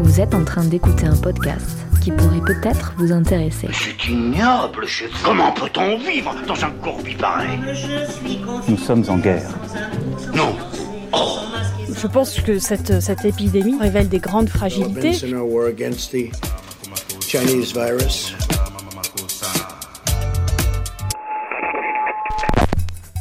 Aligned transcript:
Vous 0.00 0.20
êtes 0.20 0.34
en 0.34 0.44
train 0.44 0.64
d'écouter 0.64 1.06
un 1.06 1.16
podcast 1.16 1.76
qui 2.02 2.10
pourrait 2.10 2.40
peut-être 2.40 2.94
vous 2.98 3.12
intéresser. 3.12 3.68
C'est 3.72 4.08
ignoble, 4.10 4.86
chef. 4.86 5.10
Comment 5.22 5.52
peut-on 5.52 5.98
vivre 5.98 6.34
dans 6.46 6.64
un 6.64 6.70
courbi 6.82 7.14
pareil? 7.14 7.58
Nous 8.68 8.76
sommes 8.76 9.04
en 9.08 9.18
guerre. 9.18 9.50
Non. 10.34 10.56
Je 11.96 12.06
pense 12.06 12.40
que 12.40 12.58
cette, 12.58 13.00
cette 13.00 13.24
épidémie 13.24 13.78
révèle 13.78 14.08
des 14.08 14.18
grandes 14.18 14.48
fragilités. 14.48 15.12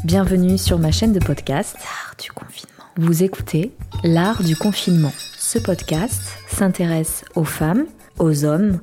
Bienvenue 0.03 0.57
sur 0.57 0.79
ma 0.79 0.91
chaîne 0.91 1.13
de 1.13 1.19
podcast 1.19 1.77
L'art 1.79 2.15
du 2.21 2.31
confinement. 2.31 2.83
Vous 2.97 3.23
écoutez 3.23 3.71
L'art 4.03 4.43
du 4.43 4.55
confinement. 4.55 5.13
Ce 5.53 5.59
podcast 5.59 6.39
s'intéresse 6.47 7.25
aux 7.35 7.43
femmes, 7.43 7.85
aux 8.17 8.43
hommes, 8.43 8.79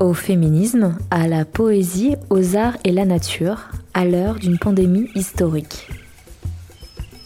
au 0.00 0.14
féminisme, 0.14 0.98
à 1.12 1.28
la 1.28 1.44
poésie, 1.44 2.16
aux 2.28 2.56
arts 2.56 2.76
et 2.82 2.90
la 2.90 3.04
nature 3.04 3.68
à 3.94 4.04
l'heure 4.04 4.34
d'une 4.34 4.58
pandémie 4.58 5.08
historique. 5.14 5.86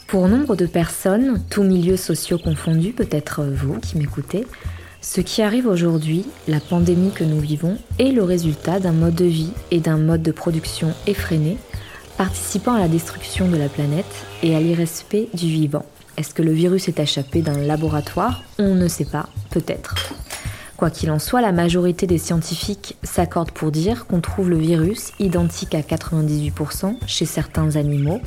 Pour 0.09 0.29
nombre 0.29 0.57
de 0.57 0.67
personnes, 0.67 1.43
tous 1.49 1.63
milieux 1.63 1.97
sociaux 1.97 2.37
confondus, 2.37 2.93
peut-être 2.93 3.45
vous 3.45 3.81
qui 3.81 3.97
m'écoutez, 3.97 4.47
ce 5.01 5.23
qui 5.23 5.41
arrive 5.41 5.69
aujourd'hui, 5.69 6.27
la 6.47 6.61
pandémie 6.61 7.13
que 7.13 7.25
nous 7.25 7.41
vivons, 7.41 7.79
est 7.99 8.13
le 8.13 8.23
résultat 8.23 8.79
d'un 8.79 8.93
mode 8.93 9.15
de 9.15 9.25
vie 9.25 9.55
et 9.71 9.81
d'un 9.81 9.97
mode 9.97 10.23
de 10.23 10.33
production 10.33 10.93
effréné, 11.07 11.57
participant 12.19 12.75
à 12.75 12.81
la 12.81 12.89
destruction 12.89 13.49
de 13.49 13.57
la 13.57 13.71
planète 13.71 14.27
et 14.43 14.55
à 14.55 14.61
l'irrespect 14.61 15.31
du 15.33 15.47
vivant. 15.47 15.87
Est-ce 16.17 16.35
que 16.35 16.43
le 16.43 16.53
virus 16.53 16.89
est 16.89 17.01
échappé 17.01 17.43
d'un 17.43 17.59
laboratoire 17.59 18.43
On 18.59 18.75
ne 18.75 18.89
sait 18.89 19.05
pas, 19.05 19.29
peut-être. 19.51 19.95
Quoi 20.83 20.91
qu'il 20.91 21.13
en 21.13 21.21
soit, 21.21 21.41
la 21.41 21.53
majorité 21.53 22.09
des 22.09 22.19
scientifiques 22.19 22.97
s'accordent 23.05 23.53
pour 23.53 23.71
dire 23.71 24.07
qu'on 24.07 24.21
trouve 24.21 24.51
le 24.51 24.59
virus 24.59 25.13
identique 25.21 25.77
à 25.77 25.81
98% 25.81 26.97
chez 27.07 27.25
certains 27.25 27.77
animaux, 27.77 28.21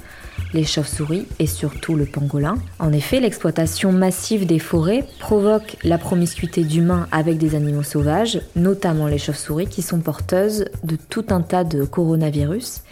les 0.54 0.64
chauves-souris 0.64 1.28
et 1.38 1.48
surtout 1.48 1.96
le 1.96 2.06
pangolin. 2.06 2.56
En 2.80 2.94
effet, 2.94 3.20
l'exploitation 3.20 3.92
massive 3.92 4.46
des 4.46 4.60
forêts 4.60 5.04
provoque 5.20 5.76
la 5.84 5.98
promiscuité 5.98 6.64
d'humains 6.64 7.08
avec 7.12 7.38
des 7.38 7.56
animaux 7.56 7.84
sauvages, 7.84 8.40
notamment 8.56 9.08
les 9.08 9.18
chauves-souris 9.18 9.68
qui 9.68 9.82
sont 9.82 10.00
porteuses 10.00 10.66
de 10.86 10.96
tout 10.96 11.26
un 11.32 11.42
tas 11.42 11.66
de 11.66 11.84
coronavirus 11.84 12.84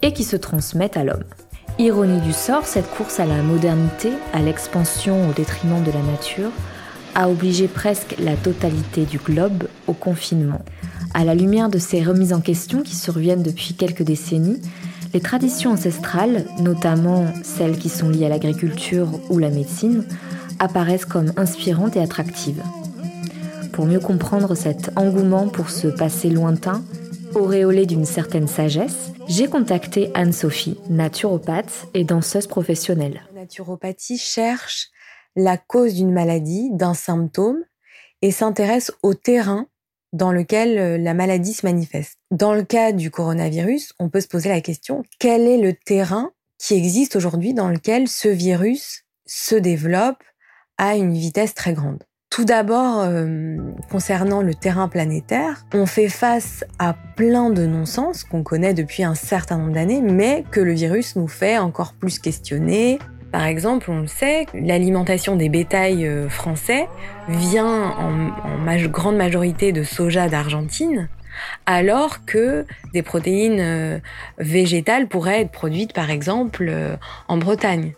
et 0.00 0.14
qui 0.14 0.24
se 0.24 0.36
transmettent 0.36 0.96
à 0.96 1.04
l'homme. 1.04 1.24
Ironie 1.78 2.20
du 2.20 2.32
sort, 2.32 2.66
cette 2.66 2.90
course 2.90 3.18
à 3.18 3.24
la 3.24 3.42
modernité, 3.42 4.10
à 4.34 4.40
l'expansion 4.40 5.28
au 5.28 5.32
détriment 5.32 5.82
de 5.82 5.90
la 5.90 6.02
nature, 6.02 6.50
a 7.14 7.30
obligé 7.30 7.66
presque 7.66 8.14
la 8.18 8.36
totalité 8.36 9.04
du 9.04 9.18
globe 9.18 9.64
au 9.86 9.94
confinement. 9.94 10.60
À 11.14 11.24
la 11.24 11.34
lumière 11.34 11.70
de 11.70 11.78
ces 11.78 12.02
remises 12.02 12.34
en 12.34 12.40
question 12.40 12.82
qui 12.82 12.94
surviennent 12.94 13.42
depuis 13.42 13.74
quelques 13.74 14.02
décennies, 14.02 14.60
les 15.14 15.20
traditions 15.20 15.72
ancestrales, 15.72 16.44
notamment 16.60 17.26
celles 17.42 17.78
qui 17.78 17.88
sont 17.88 18.10
liées 18.10 18.26
à 18.26 18.30
l'agriculture 18.30 19.08
ou 19.30 19.38
la 19.38 19.50
médecine, 19.50 20.04
apparaissent 20.58 21.06
comme 21.06 21.32
inspirantes 21.36 21.96
et 21.96 22.00
attractives. 22.00 22.62
Pour 23.72 23.86
mieux 23.86 24.00
comprendre 24.00 24.54
cet 24.54 24.90
engouement 24.96 25.48
pour 25.48 25.70
ce 25.70 25.88
passé 25.88 26.28
lointain, 26.28 26.82
auréolé 27.34 27.86
d'une 27.86 28.04
certaine 28.04 28.46
sagesse, 28.46 29.11
j'ai 29.28 29.48
contacté 29.48 30.10
Anne-Sophie, 30.14 30.78
naturopathe 30.88 31.86
et 31.94 32.04
danseuse 32.04 32.46
professionnelle. 32.46 33.22
La 33.34 33.42
naturopathie 33.42 34.18
cherche 34.18 34.88
la 35.36 35.56
cause 35.56 35.94
d'une 35.94 36.12
maladie, 36.12 36.70
d'un 36.72 36.94
symptôme, 36.94 37.64
et 38.20 38.30
s'intéresse 38.30 38.92
au 39.02 39.14
terrain 39.14 39.66
dans 40.12 40.32
lequel 40.32 40.78
euh, 40.78 40.98
la 40.98 41.14
maladie 41.14 41.54
se 41.54 41.66
manifeste. 41.66 42.18
Dans 42.30 42.54
le 42.54 42.62
cas 42.62 42.92
du 42.92 43.10
coronavirus, 43.10 43.94
on 43.98 44.08
peut 44.10 44.20
se 44.20 44.28
poser 44.28 44.48
la 44.48 44.60
question, 44.60 45.02
quel 45.18 45.42
est 45.42 45.58
le 45.58 45.72
terrain 45.72 46.32
qui 46.58 46.74
existe 46.74 47.16
aujourd'hui 47.16 47.54
dans 47.54 47.68
lequel 47.68 48.08
ce 48.08 48.28
virus 48.28 49.04
se 49.26 49.54
développe 49.54 50.22
à 50.78 50.96
une 50.96 51.14
vitesse 51.14 51.54
très 51.54 51.72
grande? 51.72 52.04
Tout 52.32 52.46
d'abord, 52.46 53.00
euh, 53.02 53.58
concernant 53.90 54.40
le 54.40 54.54
terrain 54.54 54.88
planétaire, 54.88 55.66
on 55.74 55.84
fait 55.84 56.08
face 56.08 56.64
à 56.78 56.94
plein 56.94 57.50
de 57.50 57.66
non-sens 57.66 58.24
qu'on 58.24 58.42
connaît 58.42 58.72
depuis 58.72 59.04
un 59.04 59.14
certain 59.14 59.58
nombre 59.58 59.74
d'années, 59.74 60.00
mais 60.00 60.42
que 60.50 60.60
le 60.60 60.72
virus 60.72 61.14
nous 61.14 61.28
fait 61.28 61.58
encore 61.58 61.92
plus 61.92 62.18
questionner. 62.18 62.98
Par 63.32 63.44
exemple, 63.44 63.90
on 63.90 64.00
le 64.00 64.06
sait, 64.06 64.46
l'alimentation 64.54 65.36
des 65.36 65.50
bétails 65.50 66.06
euh, 66.06 66.30
français 66.30 66.88
vient 67.28 67.90
en, 67.98 68.88
grande 68.88 69.16
majorité 69.16 69.72
de 69.72 69.82
soja 69.82 70.30
d'Argentine, 70.30 71.10
alors 71.66 72.24
que 72.24 72.64
des 72.94 73.02
protéines 73.02 73.60
euh, 73.60 73.98
végétales 74.38 75.06
pourraient 75.06 75.42
être 75.42 75.52
produites, 75.52 75.92
par 75.92 76.08
exemple, 76.08 76.72
en 77.28 77.36
Bretagne. 77.36 77.92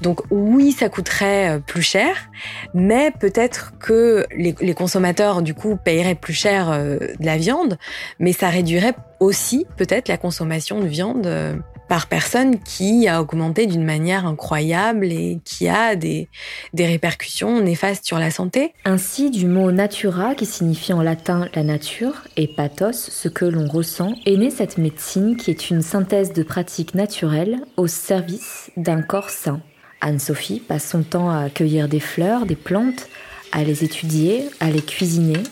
Donc 0.00 0.20
oui, 0.30 0.72
ça 0.72 0.88
coûterait 0.88 1.56
euh, 1.56 1.58
plus 1.58 1.82
cher, 1.82 2.30
mais 2.74 3.10
peut-être 3.10 3.72
que 3.78 4.26
les, 4.36 4.74
consommateurs 4.74 5.42
du 5.42 5.54
coup 5.54 5.76
paieraient 5.76 6.14
plus 6.14 6.32
cher 6.32 6.70
euh, 6.70 6.98
de 6.98 7.26
la 7.26 7.36
viande, 7.36 7.78
mais 8.18 8.32
ça 8.32 8.48
réduirait 8.48 8.94
aussi 9.18 9.66
peut-être 9.76 10.08
la 10.08 10.16
consommation 10.16 10.80
de 10.80 10.86
viande 10.86 11.26
euh, 11.26 11.54
par 11.90 12.06
personne 12.06 12.60
qui 12.60 13.08
a 13.08 13.20
augmenté 13.20 13.66
d'une 13.66 13.82
manière 13.82 14.24
incroyable 14.24 15.06
et 15.06 15.40
qui 15.44 15.68
a 15.68 15.96
des, 15.96 16.28
des 16.72 16.86
répercussions 16.86 17.60
néfastes 17.60 18.06
sur 18.06 18.20
la 18.20 18.30
santé. 18.30 18.72
Ainsi, 18.84 19.28
du 19.32 19.46
mot 19.46 19.72
natura, 19.72 20.36
qui 20.36 20.46
signifie 20.46 20.92
en 20.92 21.02
latin 21.02 21.48
la 21.52 21.64
nature, 21.64 22.22
et 22.36 22.46
pathos, 22.46 23.10
ce 23.10 23.28
que 23.28 23.44
l'on 23.44 23.66
ressent, 23.66 24.14
est 24.24 24.36
née 24.36 24.50
cette 24.50 24.78
médecine 24.78 25.36
qui 25.36 25.50
est 25.50 25.70
une 25.70 25.82
synthèse 25.82 26.32
de 26.32 26.44
pratiques 26.44 26.94
naturelles 26.94 27.58
au 27.76 27.88
service 27.88 28.70
d'un 28.76 29.02
corps 29.02 29.30
sain. 29.30 29.60
Anne-Sophie 30.00 30.60
passe 30.60 30.88
son 30.88 31.02
temps 31.02 31.28
à 31.28 31.50
cueillir 31.50 31.88
des 31.88 31.98
fleurs, 31.98 32.46
des 32.46 32.54
plantes, 32.54 33.08
à 33.50 33.64
les 33.64 33.82
étudier, 33.82 34.44
à 34.60 34.70
les 34.70 34.80
cuisiner. 34.80 35.42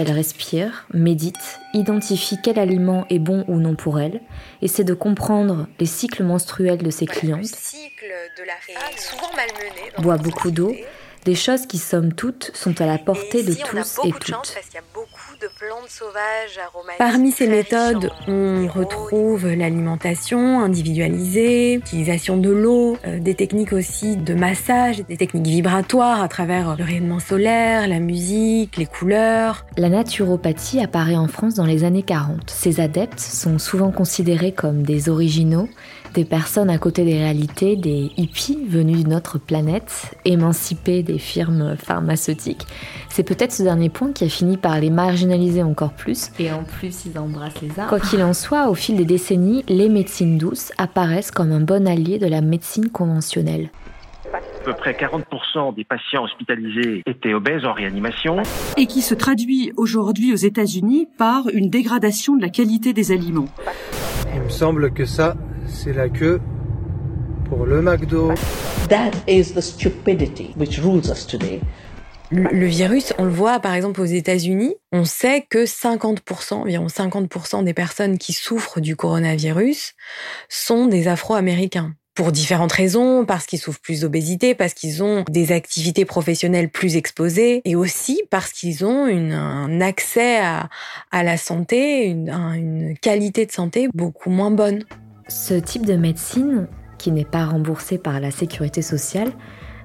Elle 0.00 0.12
respire, 0.12 0.86
médite, 0.94 1.58
identifie 1.74 2.38
quel 2.40 2.56
aliment 2.56 3.04
est 3.10 3.18
bon 3.18 3.44
ou 3.48 3.58
non 3.58 3.74
pour 3.74 3.98
elle, 3.98 4.20
essaie 4.62 4.84
de 4.84 4.94
comprendre 4.94 5.66
les 5.80 5.86
cycles 5.86 6.22
menstruels 6.22 6.78
de 6.78 6.90
ses 6.90 7.06
clientes, 7.06 7.46
cycle 7.46 8.06
de 8.38 8.44
la 8.44 8.52
femme, 8.60 8.96
souvent 8.96 9.32
malmené. 9.34 9.90
boit 9.98 10.16
beaucoup 10.16 10.52
d'eau, 10.52 10.72
des 11.24 11.34
choses 11.34 11.66
qui, 11.66 11.78
somme 11.78 12.12
toute, 12.12 12.52
sont 12.54 12.80
à 12.80 12.86
la 12.86 12.98
portée 12.98 13.42
de 13.42 13.54
tous 13.54 13.98
et 14.04 14.12
toutes. 14.12 14.54
Parmi 16.98 17.30
ces 17.30 17.46
méthodes, 17.46 18.10
on 18.26 18.66
retrouve 18.66 19.46
l'alimentation 19.46 20.60
individualisée, 20.60 21.76
l'utilisation 21.76 22.36
de 22.36 22.50
l'eau, 22.50 22.96
euh, 23.06 23.20
des 23.20 23.34
techniques 23.34 23.72
aussi 23.72 24.16
de 24.16 24.34
massage, 24.34 25.04
des 25.08 25.16
techniques 25.16 25.46
vibratoires 25.46 26.22
à 26.22 26.28
travers 26.28 26.76
le 26.76 26.84
rayonnement 26.84 27.20
solaire, 27.20 27.86
la 27.86 28.00
musique, 28.00 28.76
les 28.76 28.86
couleurs. 28.86 29.64
La 29.76 29.88
naturopathie 29.88 30.80
apparaît 30.80 31.16
en 31.16 31.28
France 31.28 31.54
dans 31.54 31.66
les 31.66 31.84
années 31.84 32.02
40. 32.02 32.50
Ses 32.50 32.80
adeptes 32.80 33.20
sont 33.20 33.58
souvent 33.58 33.92
considérés 33.92 34.52
comme 34.52 34.82
des 34.82 35.08
originaux, 35.08 35.68
des 36.14 36.24
personnes 36.24 36.70
à 36.70 36.78
côté 36.78 37.04
des 37.04 37.18
réalités, 37.18 37.76
des 37.76 38.10
hippies 38.16 38.66
venus 38.68 39.04
d'une 39.04 39.14
autre 39.14 39.38
planète, 39.38 40.14
émancipés 40.24 41.02
des 41.02 41.18
firmes 41.18 41.76
pharmaceutiques. 41.76 42.66
C'est 43.08 43.22
peut-être 43.22 43.52
ce 43.52 43.62
dernier 43.62 43.88
point 43.88 44.12
qui 44.12 44.24
a 44.24 44.28
fini 44.28 44.56
par 44.56 44.80
les 44.80 44.90
marginaliser 44.90 45.27
encore 45.62 45.92
plus. 45.92 46.30
Et 46.38 46.50
en 46.52 46.64
plus, 46.64 47.04
ils 47.06 47.18
embrassent 47.18 47.60
les 47.62 47.78
arts. 47.78 47.88
Quoi 47.88 48.00
qu'il 48.00 48.22
en 48.22 48.32
soit, 48.32 48.68
au 48.68 48.74
fil 48.74 48.96
des 48.96 49.04
décennies, 49.04 49.64
les 49.68 49.88
médecines 49.88 50.38
douces 50.38 50.72
apparaissent 50.78 51.30
comme 51.30 51.52
un 51.52 51.60
bon 51.60 51.86
allié 51.86 52.18
de 52.18 52.26
la 52.26 52.40
médecine 52.40 52.88
conventionnelle. 52.90 53.70
À 54.32 54.40
peu 54.64 54.72
près 54.74 54.92
40% 54.92 55.74
des 55.74 55.84
patients 55.84 56.24
hospitalisés 56.24 57.02
étaient 57.06 57.32
obèses 57.32 57.64
en 57.64 57.72
réanimation. 57.72 58.36
et 58.76 58.86
qui 58.86 59.00
se 59.00 59.14
traduit 59.14 59.72
aujourd'hui 59.76 60.32
aux 60.32 60.36
États-Unis 60.36 61.08
par 61.16 61.48
une 61.52 61.70
dégradation 61.70 62.36
de 62.36 62.42
la 62.42 62.50
qualité 62.50 62.92
des 62.92 63.10
aliments. 63.12 63.48
Il 64.34 64.42
me 64.42 64.48
semble 64.50 64.92
que 64.92 65.06
ça, 65.06 65.36
c'est 65.66 65.94
la 65.94 66.08
queue 66.08 66.40
pour 67.48 67.64
le 67.64 67.80
McDo. 67.80 68.32
That 68.88 69.12
is 69.26 69.54
the 69.54 69.60
stupidity 69.62 70.54
which 70.58 70.78
rules 70.78 71.10
us 71.10 71.26
today. 71.26 71.60
Le, 72.30 72.66
virus, 72.66 73.14
on 73.16 73.24
le 73.24 73.30
voit 73.30 73.58
par 73.58 73.72
exemple 73.72 74.02
aux 74.02 74.06
États-Unis, 74.06 74.74
on 74.92 75.04
sait 75.04 75.46
que 75.48 75.64
50%, 75.64 76.54
environ 76.54 76.86
50% 76.86 77.64
des 77.64 77.72
personnes 77.72 78.18
qui 78.18 78.34
souffrent 78.34 78.80
du 78.80 78.96
coronavirus 78.96 79.94
sont 80.48 80.86
des 80.86 81.08
Afro-Américains. 81.08 81.94
Pour 82.14 82.32
différentes 82.32 82.72
raisons, 82.72 83.24
parce 83.24 83.46
qu'ils 83.46 83.60
souffrent 83.60 83.80
plus 83.80 84.00
d'obésité, 84.00 84.56
parce 84.56 84.74
qu'ils 84.74 85.04
ont 85.04 85.24
des 85.30 85.52
activités 85.52 86.04
professionnelles 86.04 86.68
plus 86.68 86.96
exposées, 86.96 87.62
et 87.64 87.76
aussi 87.76 88.20
parce 88.28 88.50
qu'ils 88.50 88.84
ont 88.84 89.06
un 89.06 89.80
accès 89.80 90.38
à, 90.40 90.68
la 91.12 91.36
santé, 91.36 92.06
une, 92.06 92.96
qualité 93.00 93.46
de 93.46 93.52
santé 93.52 93.88
beaucoup 93.94 94.30
moins 94.30 94.50
bonne. 94.50 94.82
Ce 95.28 95.54
type 95.54 95.86
de 95.86 95.94
médecine, 95.94 96.66
qui 96.98 97.12
n'est 97.12 97.24
pas 97.24 97.46
remboursée 97.46 97.98
par 97.98 98.18
la 98.18 98.32
sécurité 98.32 98.82
sociale, 98.82 99.32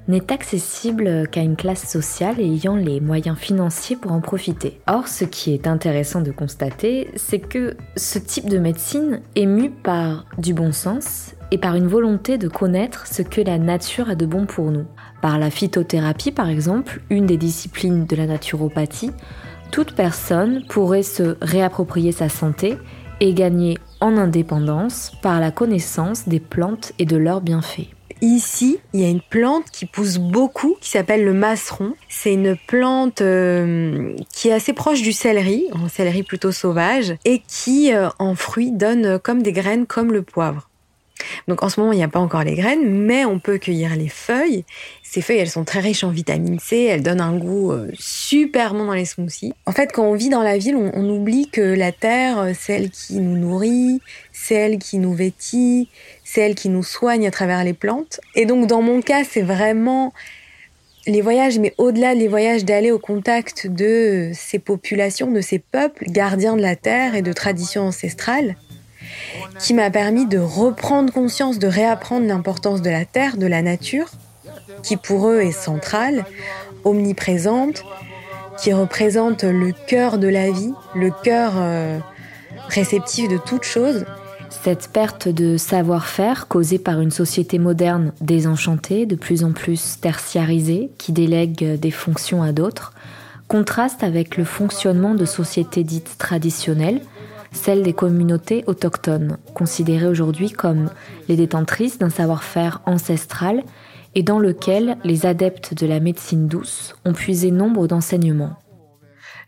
n'est 0.08 0.32
accessible 0.32 1.28
qu'à 1.30 1.42
une 1.42 1.56
classe 1.56 1.90
sociale 1.90 2.40
ayant 2.40 2.76
les 2.76 3.00
moyens 3.00 3.38
financiers 3.38 3.96
pour 3.96 4.12
en 4.12 4.22
profiter. 4.22 4.80
Or, 4.88 5.08
ce 5.08 5.26
qui 5.26 5.54
est 5.54 5.68
intéressant 5.68 6.22
de 6.22 6.32
constater, 6.32 7.10
c'est 7.16 7.40
que 7.40 7.76
ce 7.96 8.20
type 8.20 8.50
de 8.50 8.58
médecine 8.58 9.22
est 9.36 9.46
mu 9.46 9.70
par 9.70 10.26
du 10.38 10.54
bon 10.54 10.72
sens 10.72 11.36
et 11.52 11.58
par 11.58 11.76
une 11.76 11.88
volonté 11.88 12.38
de 12.38 12.48
connaître 12.48 13.08
ce 13.08 13.22
que 13.22 13.42
la 13.42 13.58
nature 13.58 14.10
a 14.10 14.16
de 14.16 14.26
bon 14.26 14.46
pour 14.46 14.72
nous. 14.72 14.86
Par 15.22 15.40
la 15.40 15.50
phytothérapie, 15.50 16.32
par 16.32 16.50
exemple, 16.50 17.02
une 17.10 17.26
des 17.26 17.38
disciplines 17.38 18.06
de 18.06 18.16
la 18.16 18.26
naturopathie, 18.26 19.12
toute 19.72 19.96
personne 19.96 20.64
pourrait 20.68 21.04
se 21.04 21.38
réapproprier 21.42 22.12
sa 22.12 22.30
santé 22.30 22.78
et 23.20 23.34
gagner 23.34 23.78
en 24.02 24.18
indépendance 24.18 25.14
par 25.22 25.40
la 25.40 25.52
connaissance 25.52 26.28
des 26.28 26.40
plantes 26.40 26.92
et 27.00 27.06
de 27.06 27.18
leurs 27.18 27.42
bienfaits. 27.42 27.88
Ici, 28.24 28.80
il 28.94 29.02
y 29.02 29.04
a 29.04 29.10
une 29.10 29.20
plante 29.20 29.66
qui 29.70 29.86
pousse 29.86 30.18
beaucoup, 30.18 30.78
qui 30.80 30.90
s'appelle 30.90 31.26
le 31.26 31.34
masseron. 31.34 31.94
C'est 32.08 32.32
une 32.32 32.56
plante 32.56 33.20
euh, 33.20 34.16
qui 34.34 34.48
est 34.48 34.54
assez 34.54 34.72
proche 34.72 35.02
du 35.02 35.12
céleri, 35.12 35.66
un 35.74 35.90
céleri 35.90 36.24
plutôt 36.24 36.54
sauvage, 36.54 37.16
et 37.26 37.42
qui, 37.46 37.94
euh, 37.94 38.08
en 38.20 38.36
fruit, 38.36 38.72
donne 38.72 39.20
comme 39.20 39.44
des 39.44 39.52
graines 39.52 39.86
comme 39.86 40.14
le 40.14 40.22
poivre. 40.22 40.70
Donc 41.48 41.64
en 41.64 41.70
ce 41.70 41.80
moment, 41.80 41.92
il 41.92 41.98
n'y 41.98 42.04
a 42.04 42.08
pas 42.08 42.20
encore 42.20 42.44
les 42.44 42.56
graines, 42.56 42.88
mais 42.88 43.26
on 43.26 43.40
peut 43.40 43.58
cueillir 43.58 43.96
les 43.96 44.10
feuilles. 44.10 44.66
Ces 45.04 45.22
feuilles, 45.22 45.40
elles 45.40 45.50
sont 45.50 45.64
très 45.64 45.80
riches 45.80 46.04
en 46.04 46.10
vitamine 46.10 46.60
C, 46.60 46.78
elles 46.84 47.04
donnent 47.04 47.22
un 47.22 47.38
goût 47.38 47.72
euh, 47.72 47.88
super 47.94 48.74
bon 48.74 48.86
dans 48.86 48.94
les 48.94 49.06
smoothies. 49.06 49.54
En 49.66 49.72
fait, 49.72 49.92
quand 49.92 50.04
on 50.04 50.16
vit 50.16 50.30
dans 50.30 50.42
la 50.42 50.58
ville, 50.58 50.76
on, 50.76 51.10
oublie 51.10 51.50
que 51.50 51.62
la 51.62 51.92
terre, 51.92 52.40
euh, 52.40 52.52
c'est 52.58 52.74
elle 52.74 52.90
qui 52.90 53.16
nous 53.20 53.38
nourrit, 53.38 54.02
c'est 54.32 54.56
elle 54.56 54.80
qui 54.80 54.98
nous 54.98 55.14
vêtit, 55.14 55.90
c'est 56.24 56.42
elle 56.42 56.56
qui 56.56 56.70
nous 56.70 56.84
soigne 56.84 57.28
à 57.28 57.32
travers 57.32 57.64
les 57.64 57.74
plantes. 57.74 58.20
Et 58.36 58.46
donc 58.46 58.68
dans 58.68 58.82
mon 58.82 59.02
cas, 59.02 59.24
c'est 59.24 59.44
vraiment 59.44 60.14
les 61.06 61.22
voyages, 61.22 61.60
mais 61.60 61.74
au-delà 61.78 62.16
des 62.16 62.28
voyages, 62.28 62.66
d'aller 62.66 62.92
au 62.92 63.00
contact 63.00 63.68
de 63.68 64.32
ces 64.34 64.60
populations, 64.60 65.32
de 65.32 65.42
ces 65.42 65.60
peuples 65.60 66.06
gardiens 66.08 66.56
de 66.56 66.62
la 66.62 66.76
terre 66.76 67.16
et 67.16 67.22
de 67.22 67.34
traditions 67.34 67.84
ancestrales 67.84 68.56
qui 69.60 69.74
m'a 69.74 69.90
permis 69.90 70.26
de 70.26 70.40
reprendre 70.40 71.12
conscience, 71.12 71.60
de 71.60 71.68
réapprendre 71.68 72.28
l'importance 72.28 72.82
de 72.82 72.90
la 72.90 73.06
terre, 73.06 73.38
de 73.38 73.48
la 73.48 73.62
nature, 73.62 74.10
qui 74.82 74.98
pour 74.98 75.30
eux 75.30 75.42
est 75.42 75.52
centrale, 75.52 76.26
omniprésente, 76.84 77.84
qui 78.60 78.74
représente 78.74 79.44
le 79.44 79.72
cœur 79.88 80.18
de 80.18 80.28
la 80.28 80.52
vie, 80.52 80.74
le 80.96 81.12
cœur 81.24 81.54
euh, 81.58 82.00
réceptif 82.70 83.28
de 83.28 83.38
toute 83.38 83.64
chose. 83.64 84.06
Cette 84.64 84.88
perte 84.90 85.28
de 85.28 85.58
savoir-faire 85.58 86.48
causée 86.48 86.78
par 86.78 87.02
une 87.02 87.12
société 87.12 87.60
moderne 87.60 88.14
désenchantée, 88.22 89.06
de 89.06 89.16
plus 89.16 89.44
en 89.44 89.52
plus 89.52 90.00
tertiarisée, 90.00 90.92
qui 90.98 91.12
délègue 91.12 91.80
des 91.80 91.92
fonctions 91.92 92.44
à 92.44 92.52
d'autres, 92.52 92.94
contraste 93.48 94.04
avec 94.04 94.38
le 94.38 94.46
fonctionnement 94.46 95.16
de 95.16 95.26
sociétés 95.26 95.84
dites 95.84 96.18
traditionnelles, 96.18 97.02
celle 97.54 97.84
des 97.84 97.94
communautés 97.94 98.64
autochtones, 98.68 99.38
considérées 99.54 100.08
aujourd'hui 100.08 100.52
comme 100.52 100.90
les 101.30 101.36
détentrices 101.36 101.98
d'un 101.98 102.10
savoir-faire 102.10 102.82
ancestral 102.86 103.64
et 104.16 104.24
dans 104.24 104.40
lequel 104.40 104.98
les 105.04 105.26
adeptes 105.26 105.74
de 105.74 105.88
la 105.88 106.00
médecine 106.00 106.48
douce 106.48 106.96
ont 107.06 107.14
puisé 107.14 107.52
nombre 107.52 107.88
d'enseignements. 107.88 108.58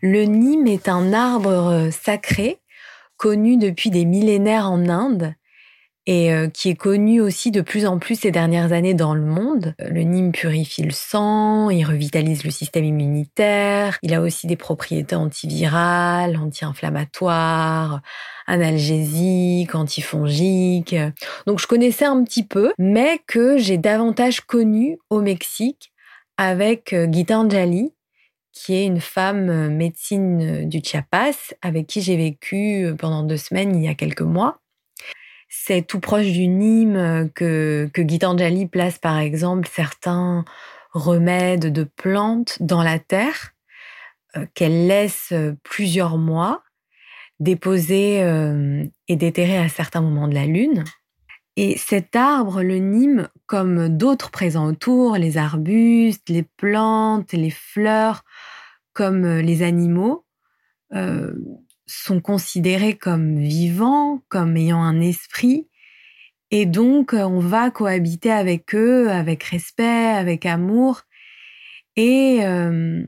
Le 0.02 0.22
nîmes 0.22 0.66
est 0.66 0.88
un 0.88 1.12
arbre 1.12 1.88
sacré 1.90 2.60
connu 3.16 3.56
depuis 3.56 3.90
des 3.90 4.04
millénaires 4.04 4.70
en 4.70 4.88
Inde 4.88 5.34
et 6.06 6.32
euh, 6.32 6.48
qui 6.48 6.68
est 6.68 6.76
connu 6.76 7.20
aussi 7.20 7.50
de 7.50 7.60
plus 7.60 7.84
en 7.84 7.98
plus 7.98 8.20
ces 8.20 8.30
dernières 8.30 8.72
années 8.72 8.94
dans 8.94 9.14
le 9.14 9.24
monde. 9.24 9.74
Le 9.78 10.02
Nîmes 10.02 10.32
purifie 10.32 10.82
le 10.82 10.92
sang, 10.92 11.68
il 11.70 11.84
revitalise 11.84 12.44
le 12.44 12.50
système 12.50 12.84
immunitaire, 12.84 13.98
il 14.02 14.14
a 14.14 14.20
aussi 14.20 14.46
des 14.46 14.56
propriétés 14.56 15.16
antivirales, 15.16 16.36
anti-inflammatoires, 16.36 18.00
analgésiques, 18.46 19.74
antifongiques. 19.74 20.96
Donc 21.46 21.58
je 21.58 21.66
connaissais 21.66 22.04
un 22.04 22.22
petit 22.22 22.44
peu, 22.44 22.72
mais 22.78 23.20
que 23.26 23.58
j'ai 23.58 23.78
davantage 23.78 24.40
connu 24.42 24.98
au 25.10 25.20
Mexique 25.20 25.92
avec 26.38 26.92
euh, 26.92 27.08
Gitanjali, 27.10 27.92
qui 28.52 28.74
est 28.74 28.86
une 28.86 29.00
femme 29.00 29.50
euh, 29.50 29.68
médecine 29.68 30.68
du 30.68 30.80
Chiapas, 30.84 31.54
avec 31.62 31.88
qui 31.88 32.00
j'ai 32.00 32.16
vécu 32.16 32.94
pendant 32.96 33.24
deux 33.24 33.36
semaines 33.36 33.74
il 33.74 33.82
y 33.82 33.88
a 33.88 33.94
quelques 33.94 34.22
mois 34.22 34.60
c'est 35.48 35.86
tout 35.86 36.00
proche 36.00 36.26
du 36.26 36.48
Nîmes 36.48 36.96
euh, 36.96 37.28
que, 37.34 37.90
que 37.92 38.06
Gitanjali 38.06 38.66
place 38.66 38.98
par 38.98 39.18
exemple 39.18 39.68
certains 39.70 40.44
remèdes 40.92 41.72
de 41.72 41.84
plantes 41.84 42.56
dans 42.60 42.82
la 42.82 42.98
terre 42.98 43.52
euh, 44.36 44.46
qu'elle 44.54 44.86
laisse 44.86 45.30
euh, 45.32 45.54
plusieurs 45.62 46.18
mois 46.18 46.62
déposer 47.38 48.20
et 49.08 49.16
déterrer 49.16 49.58
à 49.58 49.68
certains 49.68 50.00
moments 50.00 50.26
de 50.26 50.34
la 50.34 50.46
lune. 50.46 50.84
Et 51.56 51.76
cet 51.76 52.16
arbre, 52.16 52.62
le 52.62 52.78
Nîmes, 52.78 53.28
comme 53.44 53.90
d'autres 53.94 54.30
présents 54.30 54.64
autour, 54.64 55.18
les 55.18 55.36
arbustes, 55.36 56.30
les 56.30 56.44
plantes, 56.44 57.34
les 57.34 57.50
fleurs, 57.50 58.24
comme 58.94 59.26
les 59.26 59.62
animaux, 59.62 60.24
sont 61.86 62.20
considérés 62.20 62.94
comme 62.94 63.38
vivants, 63.38 64.22
comme 64.28 64.56
ayant 64.56 64.82
un 64.82 65.00
esprit, 65.00 65.68
et 66.50 66.66
donc 66.66 67.14
euh, 67.14 67.22
on 67.22 67.40
va 67.40 67.70
cohabiter 67.70 68.30
avec 68.30 68.74
eux 68.74 69.10
avec 69.10 69.42
respect, 69.44 69.84
avec 69.84 70.46
amour, 70.46 71.02
et 71.96 72.40
euh, 72.42 73.04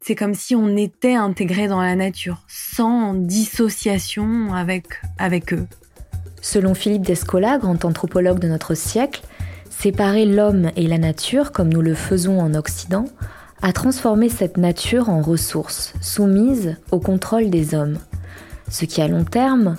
c'est 0.00 0.14
comme 0.14 0.34
si 0.34 0.54
on 0.54 0.76
était 0.76 1.14
intégré 1.14 1.68
dans 1.68 1.82
la 1.82 1.94
nature, 1.94 2.44
sans 2.48 3.14
dissociation 3.14 4.54
avec, 4.54 4.86
avec 5.18 5.52
eux. 5.52 5.66
Selon 6.40 6.74
Philippe 6.74 7.02
Descola, 7.02 7.58
grand 7.58 7.84
anthropologue 7.84 8.38
de 8.38 8.48
notre 8.48 8.74
siècle, 8.74 9.22
séparer 9.68 10.24
l'homme 10.24 10.70
et 10.74 10.86
la 10.86 10.98
nature, 10.98 11.52
comme 11.52 11.70
nous 11.70 11.82
le 11.82 11.94
faisons 11.94 12.40
en 12.40 12.54
Occident, 12.54 13.04
a 13.62 13.74
transformé 13.74 14.30
cette 14.30 14.56
nature 14.56 15.10
en 15.10 15.20
ressource, 15.20 15.92
soumise 16.00 16.76
au 16.90 16.98
contrôle 16.98 17.50
des 17.50 17.74
hommes 17.74 17.98
ce 18.70 18.86
qui 18.86 19.02
à 19.02 19.08
long 19.08 19.24
terme 19.24 19.76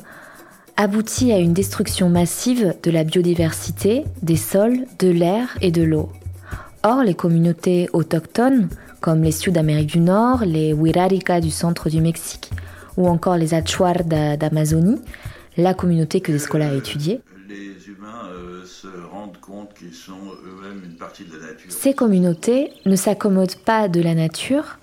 aboutit 0.78 1.32
à 1.32 1.40
une 1.40 1.54
destruction 1.54 2.10
massive 2.10 2.76
de 2.84 2.92
la 2.92 3.04
biodiversité, 3.04 4.06
des 4.22 4.36
sols, 4.36 4.86
de 5.00 5.10
l'air 5.10 5.58
et 5.62 5.72
de 5.72 5.84
l'eau. 5.84 6.10
Or, 6.84 7.04
les 7.04 7.14
communautés 7.14 7.90
autochtones, 7.94 8.70
comme 9.00 9.24
les 9.24 9.32
Sioux 9.32 9.52
d'Amérique 9.52 9.92
du 9.92 10.00
Nord, 10.00 10.44
les 10.46 10.74
Wirarica 10.74 11.42
du 11.42 11.52
centre 11.52 11.90
du 11.90 12.02
Mexique, 12.02 12.52
ou 12.98 13.08
encore 13.08 13.38
les 13.38 13.54
Achuar 13.54 14.04
d'Amazonie, 14.04 15.00
la 15.58 15.74
communauté 15.74 16.22
que 16.22 16.32
Descola 16.32 16.70
a 16.70 16.74
étudiée, 16.74 17.22
euh, 18.32 18.66
se 18.66 18.88
rendent 19.12 19.40
compte 19.40 19.74
qu'ils 19.74 19.94
sont 19.94 20.14
eux-mêmes 20.14 20.84
une 20.86 20.96
partie 20.96 21.24
de 21.24 21.34
la 21.38 21.52
nature. 21.52 21.72
Ces 21.72 21.94
communautés 21.94 22.72
ne 22.86 22.96
s'accommodent 22.96 23.58
pas 23.58 23.88
de 23.88 24.02
la 24.02 24.16
nature, 24.16 24.80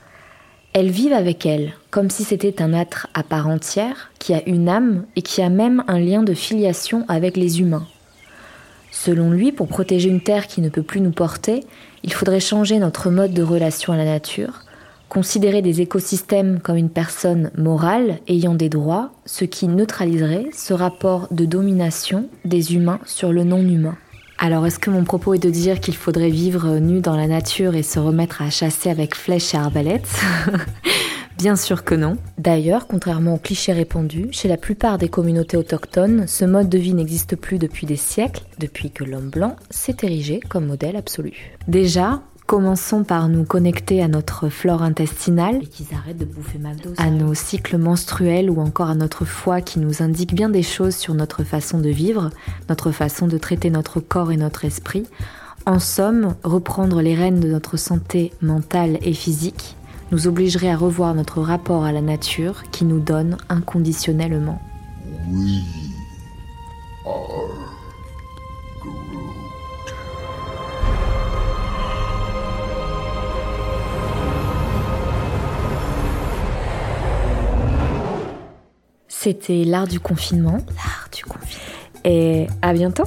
elles 0.79 0.91
vivent 0.91 1.13
avec 1.13 1.45
elle, 1.45 1.73
comme 1.91 2.09
si 2.09 2.23
c'était 2.23 2.63
un 2.63 2.73
être 2.73 3.09
à 3.13 3.25
part 3.25 3.49
entière, 3.49 4.13
qui 4.21 4.33
a 4.33 4.47
une 4.47 4.69
âme 4.69 5.07
et 5.17 5.23
qui 5.23 5.43
a 5.43 5.49
même 5.49 5.83
un 5.89 5.99
lien 5.99 6.23
de 6.23 6.35
filiation 6.35 7.05
avec 7.09 7.37
les 7.37 7.61
humains. 7.61 7.85
Selon 8.93 9.33
lui, 9.33 9.51
pour 9.51 9.67
protéger 9.67 10.09
une 10.09 10.21
terre 10.21 10.47
qui 10.47 10.61
ne 10.61 10.69
peut 10.69 10.85
plus 10.85 11.01
nous 11.01 11.11
porter, 11.11 11.65
il 12.05 12.13
faudrait 12.13 12.39
changer 12.39 12.79
notre 12.79 13.11
mode 13.11 13.33
de 13.33 13.43
relation 13.43 13.93
à 13.93 13.97
la 13.97 14.05
nature, 14.05 14.63
considérer 15.09 15.63
des 15.63 15.81
écosystèmes 15.81 16.61
comme 16.61 16.77
une 16.77 16.91
personne 16.91 17.51
morale 17.59 18.21
ayant 18.29 18.55
des 18.55 18.69
droits, 18.69 19.11
ce 19.27 19.45
qui 19.45 19.67
neutraliserait 19.67 20.47
ce 20.53 20.75
rapport 20.75 21.27
de 21.33 21.45
domination 21.45 22.29
des 22.45 22.77
humains 22.77 23.01
sur 23.05 23.33
le 23.33 23.43
non-humain. 23.43 23.97
Alors, 24.41 24.65
est-ce 24.67 24.79
que 24.79 24.91
mon 24.91 25.03
propos 25.03 25.35
est 25.35 25.43
de 25.43 25.51
dire 25.51 25.81
qu'il 25.81 25.97
faudrait 25.97 26.31
vivre 26.31 26.79
nu 26.79 27.01
dans 27.01 27.17
la 27.17 27.27
nature 27.27 27.75
et 27.75 27.83
se 27.83 27.99
remettre 27.99 28.41
à 28.41 28.51
chasser 28.51 28.89
avec 28.89 29.17
flèches 29.17 29.53
et 29.53 29.57
arbalètes? 29.57 30.21
Bien 31.39 31.57
sûr 31.57 31.83
que 31.83 31.97
non. 31.97 32.17
D'ailleurs, 32.37 32.87
contrairement 32.87 33.35
aux 33.35 33.39
clichés 33.39 33.73
répandus, 33.73 34.29
chez 34.31 34.47
la 34.47 34.57
plupart 34.57 34.97
des 34.97 35.09
communautés 35.09 35.57
autochtones, 35.57 36.27
ce 36.29 36.45
mode 36.45 36.69
de 36.69 36.79
vie 36.79 36.95
n'existe 36.95 37.35
plus 37.35 37.59
depuis 37.59 37.87
des 37.87 37.97
siècles, 37.97 38.45
depuis 38.61 38.93
que 38.93 39.03
l'homme 39.03 39.31
blanc 39.31 39.57
s'est 39.71 39.97
érigé 40.03 40.39
comme 40.49 40.67
modèle 40.67 40.97
absolu. 40.97 41.57
Déjà, 41.67 42.23
Commençons 42.49 43.05
par 43.05 43.29
nous 43.29 43.45
connecter 43.45 44.03
à 44.03 44.09
notre 44.09 44.49
flore 44.49 44.83
intestinale, 44.83 45.69
qu'ils 45.69 45.95
arrêtent 45.95 46.17
de 46.17 46.25
bouffer 46.25 46.57
McDo, 46.57 46.95
à 46.97 47.11
nos 47.11 47.35
cycles 47.35 47.77
menstruels 47.77 48.49
ou 48.49 48.63
encore 48.63 48.89
à 48.89 48.95
notre 48.95 49.27
foie 49.27 49.61
qui 49.61 49.79
nous 49.79 50.03
indique 50.03 50.33
bien 50.33 50.49
des 50.49 50.63
choses 50.63 50.97
sur 50.97 51.13
notre 51.13 51.45
façon 51.45 51.79
de 51.79 51.91
vivre, 51.91 52.31
notre 52.71 52.91
façon 52.91 53.27
de 53.27 53.37
traiter 53.37 53.69
notre 53.69 54.01
corps 54.01 54.33
et 54.33 54.39
notre 54.39 54.65
esprit. 54.65 55.05
En 55.67 55.79
somme, 55.79 56.37
reprendre 56.43 57.03
les 57.03 57.15
rênes 57.15 57.41
de 57.41 57.49
notre 57.49 57.77
santé 57.77 58.33
mentale 58.41 58.99
et 59.03 59.13
physique 59.13 59.77
nous 60.11 60.27
obligerait 60.27 60.71
à 60.71 60.77
revoir 60.79 61.15
notre 61.15 61.43
rapport 61.43 61.85
à 61.85 61.93
la 61.93 62.01
nature 62.01 62.63
qui 62.71 62.87
nous 62.87 62.99
donne 62.99 63.37
inconditionnellement. 63.51 64.59
Oui. 65.31 65.65
C'était 79.21 79.65
l'art 79.65 79.89
du 79.89 79.99
confinement. 79.99 80.59
L'art 80.77 81.09
du 81.13 81.25
confinement. 81.25 81.65
Et 82.05 82.47
à 82.63 82.73
bientôt 82.73 83.03